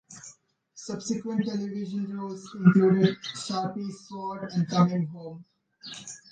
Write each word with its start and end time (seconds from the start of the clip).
Subsequent 0.73 1.45
television 1.45 2.17
roles 2.17 2.55
included 2.55 3.17
"Sharpe's 3.35 4.07
Sword" 4.09 4.49
and 4.51 4.67
"Coming 4.67 5.05
Home". 5.05 5.45